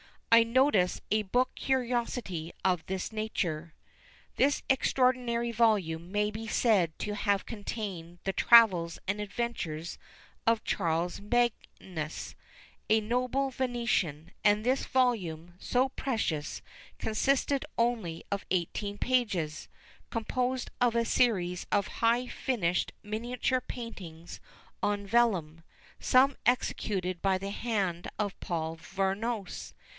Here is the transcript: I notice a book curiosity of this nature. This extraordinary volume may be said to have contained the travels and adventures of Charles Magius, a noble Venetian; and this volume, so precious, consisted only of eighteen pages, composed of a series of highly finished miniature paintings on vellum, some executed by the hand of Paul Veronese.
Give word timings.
I 0.31 0.43
notice 0.43 1.01
a 1.11 1.23
book 1.23 1.53
curiosity 1.55 2.53
of 2.65 2.85
this 2.85 3.11
nature. 3.11 3.75
This 4.37 4.63
extraordinary 4.67 5.51
volume 5.51 6.09
may 6.11 6.31
be 6.31 6.47
said 6.47 6.97
to 6.99 7.13
have 7.13 7.45
contained 7.45 8.17
the 8.23 8.31
travels 8.33 8.97
and 9.07 9.19
adventures 9.21 9.99
of 10.47 10.63
Charles 10.63 11.19
Magius, 11.19 12.33
a 12.89 13.01
noble 13.01 13.51
Venetian; 13.51 14.31
and 14.43 14.63
this 14.65 14.85
volume, 14.85 15.53
so 15.59 15.89
precious, 15.89 16.63
consisted 16.97 17.65
only 17.77 18.23
of 18.31 18.45
eighteen 18.49 18.97
pages, 18.97 19.67
composed 20.09 20.71
of 20.79 20.95
a 20.95 21.05
series 21.05 21.67
of 21.71 21.87
highly 21.99 22.27
finished 22.29 22.93
miniature 23.03 23.61
paintings 23.61 24.39
on 24.81 25.05
vellum, 25.05 25.61
some 25.99 26.37
executed 26.45 27.21
by 27.21 27.37
the 27.37 27.51
hand 27.51 28.09
of 28.17 28.39
Paul 28.39 28.77
Veronese. 28.77 29.75